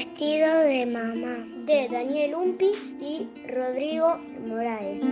vestido 0.00 0.60
de 0.60 0.86
mamá. 0.86 1.46
De 1.66 1.86
Daniel 1.88 2.34
Umpis 2.34 2.94
y 3.02 3.28
Rodrigo 3.46 4.18
Moraes. 4.46 5.04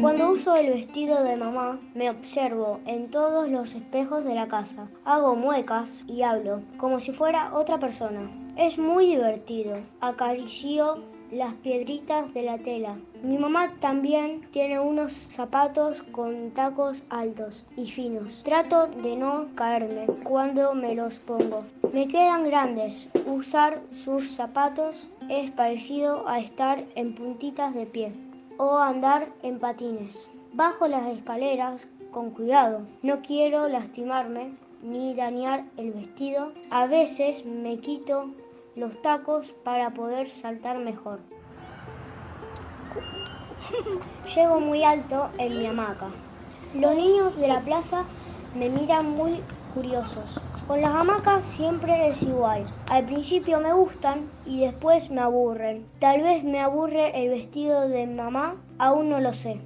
Cuando 0.00 0.30
uso 0.30 0.56
el 0.56 0.72
vestido 0.72 1.22
de 1.22 1.36
mamá, 1.36 1.78
me 1.94 2.10
observo 2.10 2.80
en 2.86 3.08
todos 3.12 3.48
los 3.48 3.72
espejos 3.76 4.24
de 4.24 4.34
la 4.34 4.48
casa. 4.48 4.88
Hago 5.04 5.36
muecas 5.36 6.04
y 6.08 6.22
hablo 6.22 6.62
como 6.78 6.98
si 6.98 7.12
fuera 7.12 7.54
otra 7.54 7.78
persona. 7.78 8.28
Es 8.56 8.76
muy 8.76 9.06
divertido. 9.06 9.78
Acaricio 10.00 11.04
las 11.30 11.54
piedritas 11.54 12.32
de 12.34 12.42
la 12.42 12.58
tela. 12.58 12.96
Mi 13.22 13.38
mamá 13.38 13.74
también 13.80 14.46
tiene 14.50 14.78
unos 14.78 15.12
zapatos 15.30 16.02
con 16.12 16.50
tacos 16.52 17.04
altos 17.10 17.66
y 17.76 17.86
finos. 17.86 18.42
Trato 18.44 18.86
de 18.86 19.16
no 19.16 19.48
caerme 19.54 20.06
cuando 20.24 20.74
me 20.74 20.94
los 20.94 21.18
pongo. 21.18 21.64
Me 21.92 22.08
quedan 22.08 22.44
grandes. 22.44 23.08
Usar 23.26 23.82
sus 23.90 24.30
zapatos 24.30 25.10
es 25.28 25.50
parecido 25.50 26.28
a 26.28 26.38
estar 26.38 26.84
en 26.94 27.14
puntitas 27.14 27.74
de 27.74 27.86
pie 27.86 28.12
o 28.58 28.78
andar 28.78 29.28
en 29.42 29.58
patines. 29.58 30.28
Bajo 30.52 30.88
las 30.88 31.06
escaleras 31.08 31.88
con 32.10 32.30
cuidado. 32.30 32.86
No 33.02 33.20
quiero 33.20 33.68
lastimarme 33.68 34.52
ni 34.82 35.14
dañar 35.14 35.64
el 35.76 35.92
vestido. 35.92 36.52
A 36.70 36.86
veces 36.86 37.44
me 37.44 37.78
quito 37.78 38.30
los 38.76 39.00
tacos 39.00 39.52
para 39.64 39.90
poder 39.90 40.28
saltar 40.28 40.78
mejor. 40.78 41.20
Llego 44.34 44.60
muy 44.60 44.84
alto 44.84 45.30
en 45.38 45.58
mi 45.58 45.66
hamaca. 45.66 46.08
Los 46.74 46.94
niños 46.94 47.34
de 47.36 47.48
la 47.48 47.60
plaza 47.60 48.04
me 48.54 48.68
miran 48.68 49.12
muy 49.12 49.40
curiosos. 49.74 50.38
Con 50.68 50.82
las 50.82 50.94
hamacas 50.94 51.44
siempre 51.44 52.08
es 52.08 52.22
igual. 52.22 52.66
Al 52.90 53.06
principio 53.06 53.60
me 53.60 53.72
gustan 53.72 54.28
y 54.44 54.60
después 54.60 55.10
me 55.10 55.22
aburren. 55.22 55.86
Tal 55.98 56.22
vez 56.22 56.44
me 56.44 56.60
aburre 56.60 57.18
el 57.18 57.30
vestido 57.30 57.88
de 57.88 58.06
mamá, 58.06 58.56
aún 58.78 59.08
no 59.08 59.20
lo 59.20 59.32
sé. 59.32 59.58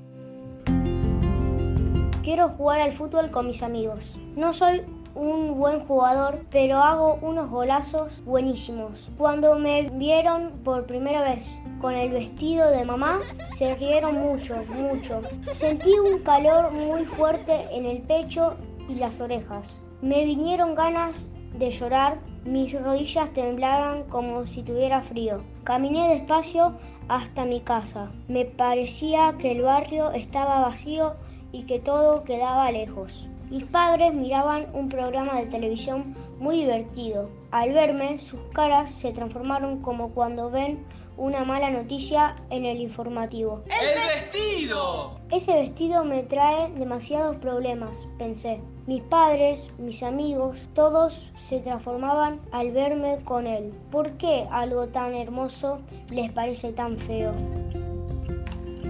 Quiero 2.23 2.51
jugar 2.51 2.83
al 2.83 2.93
fútbol 2.93 3.31
con 3.31 3.47
mis 3.47 3.63
amigos. 3.63 4.15
No 4.37 4.53
soy 4.53 4.83
un 5.15 5.59
buen 5.59 5.81
jugador, 5.87 6.45
pero 6.51 6.77
hago 6.77 7.19
unos 7.23 7.49
golazos 7.49 8.23
buenísimos. 8.27 9.09
Cuando 9.17 9.59
me 9.59 9.89
vieron 9.95 10.53
por 10.63 10.85
primera 10.85 11.23
vez 11.23 11.47
con 11.81 11.95
el 11.95 12.11
vestido 12.11 12.71
de 12.71 12.85
mamá, 12.85 13.21
se 13.57 13.75
rieron 13.77 14.17
mucho, 14.17 14.57
mucho. 14.69 15.23
Sentí 15.53 15.99
un 15.99 16.19
calor 16.19 16.73
muy 16.73 17.07
fuerte 17.07 17.67
en 17.75 17.87
el 17.87 18.03
pecho 18.03 18.55
y 18.87 18.97
las 18.97 19.19
orejas. 19.19 19.81
Me 20.03 20.27
vinieron 20.27 20.75
ganas 20.75 21.17
de 21.59 21.71
llorar, 21.71 22.19
mis 22.45 22.79
rodillas 22.79 23.33
temblaban 23.33 24.05
como 24.05 24.47
si 24.47 24.63
tuviera 24.63 25.01
frío. 25.01 25.39
Caminé 25.65 26.09
despacio 26.11 26.75
hasta 27.09 27.47
mi 27.47 27.63
casa. 27.63 28.11
Me 28.29 28.45
parecía 28.45 29.35
que 29.39 29.53
el 29.53 29.63
barrio 29.63 30.11
estaba 30.13 30.61
vacío 30.61 31.15
y 31.53 31.65
que 31.65 31.79
todo 31.79 32.25
quedaba 32.25 32.71
lejos. 32.73 33.29
Mis 33.51 33.65
padres 33.65 34.15
miraban 34.15 34.67
un 34.75 34.89
programa 34.89 35.41
de 35.41 35.47
televisión 35.47 36.15
muy 36.39 36.61
divertido. 36.61 37.29
Al 37.51 37.73
verme, 37.73 38.19
sus 38.21 38.41
caras 38.55 38.93
se 38.93 39.13
transformaron 39.13 39.83
como 39.83 40.11
cuando 40.11 40.51
ven 40.51 40.85
una 41.17 41.45
mala 41.45 41.71
noticia 41.71 42.35
en 42.49 42.65
el 42.65 42.81
informativo. 42.81 43.63
¡El 43.67 44.33
vestido! 44.33 45.19
Ese 45.31 45.53
vestido 45.53 46.03
me 46.05 46.23
trae 46.23 46.71
demasiados 46.71 47.37
problemas, 47.37 48.09
pensé. 48.19 48.61
Mis 48.87 49.03
padres, 49.03 49.69
mis 49.79 50.03
amigos, 50.03 50.57
todos 50.75 51.31
se 51.43 51.59
transformaban 51.59 52.41
al 52.53 52.71
verme 52.71 53.19
con 53.25 53.47
él. 53.47 53.71
¿Por 53.91 54.13
qué 54.13 54.47
algo 54.51 54.87
tan 54.89 55.15
hermoso 55.15 55.81
les 56.11 56.33
parece 56.33 56.73
tan 56.73 56.97
feo? 56.99 57.33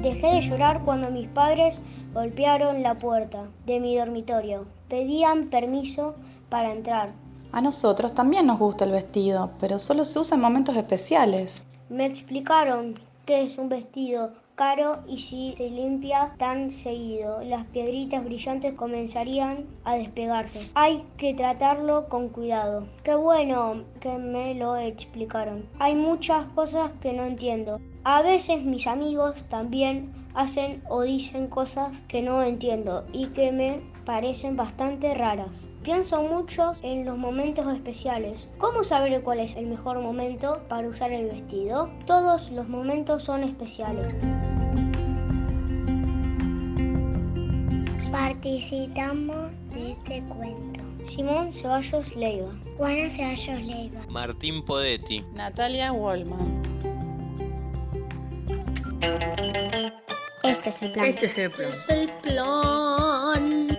Dejé 0.02 0.26
de 0.28 0.42
llorar 0.42 0.82
cuando 0.84 1.10
mis 1.10 1.28
padres 1.28 1.78
golpearon 2.12 2.82
la 2.82 2.96
puerta 2.96 3.48
de 3.66 3.80
mi 3.80 3.96
dormitorio. 3.96 4.66
Pedían 4.88 5.48
permiso 5.48 6.14
para 6.48 6.72
entrar. 6.72 7.10
A 7.52 7.60
nosotros 7.60 8.14
también 8.14 8.46
nos 8.46 8.58
gusta 8.58 8.84
el 8.84 8.92
vestido, 8.92 9.50
pero 9.60 9.78
solo 9.78 10.04
se 10.04 10.18
usa 10.18 10.36
en 10.36 10.42
momentos 10.42 10.76
especiales. 10.76 11.62
Me 11.88 12.06
explicaron 12.06 12.94
que 13.26 13.42
es 13.42 13.58
un 13.58 13.68
vestido 13.68 14.32
caro 14.60 14.98
y 15.08 15.16
si 15.16 15.54
se 15.56 15.70
limpia 15.70 16.34
tan 16.36 16.70
seguido, 16.70 17.42
las 17.42 17.64
piedritas 17.68 18.22
brillantes 18.22 18.74
comenzarían 18.74 19.64
a 19.84 19.94
despegarse. 19.94 20.68
Hay 20.74 21.02
que 21.16 21.32
tratarlo 21.32 22.08
con 22.10 22.28
cuidado. 22.28 22.86
Qué 23.02 23.14
bueno 23.14 23.84
que 24.00 24.18
me 24.18 24.54
lo 24.54 24.76
explicaron. 24.76 25.64
Hay 25.78 25.94
muchas 25.94 26.44
cosas 26.52 26.90
que 27.00 27.14
no 27.14 27.24
entiendo. 27.24 27.80
A 28.04 28.22
veces 28.22 28.64
mis 28.64 28.86
amigos 28.86 29.34
también 29.50 30.10
hacen 30.34 30.82
o 30.88 31.02
dicen 31.02 31.48
cosas 31.48 31.92
que 32.08 32.22
no 32.22 32.42
entiendo 32.42 33.04
y 33.12 33.26
que 33.28 33.52
me 33.52 33.80
parecen 34.06 34.56
bastante 34.56 35.12
raras. 35.12 35.50
Pienso 35.82 36.22
mucho 36.22 36.72
en 36.82 37.04
los 37.04 37.18
momentos 37.18 37.66
especiales. 37.74 38.48
¿Cómo 38.56 38.84
saber 38.84 39.22
cuál 39.22 39.40
es 39.40 39.54
el 39.54 39.66
mejor 39.66 40.00
momento 40.00 40.62
para 40.68 40.88
usar 40.88 41.12
el 41.12 41.26
vestido? 41.26 41.90
Todos 42.06 42.50
los 42.52 42.66
momentos 42.68 43.22
son 43.24 43.44
especiales. 43.44 44.16
Participamos 48.10 49.50
de 49.74 49.92
este 49.92 50.22
cuento. 50.22 50.80
Simón 51.10 51.52
Ceballos 51.52 52.16
Leiva. 52.16 52.52
Juana 52.78 53.10
Ceballos 53.10 53.60
Leiva. 53.62 54.00
Martín 54.08 54.64
Podetti. 54.64 55.22
Natalia 55.34 55.92
Wallman. 55.92 56.80
Este 60.42 60.70
es 60.70 60.82
el 60.82 60.92
plan. 60.92 61.06
Este 61.06 61.26
es 61.26 61.38
el 61.38 61.44
este 61.46 61.56
plan. 61.56 61.70
Este 61.70 61.92
es 61.94 62.00
el 62.00 62.10
plan. 62.34 63.78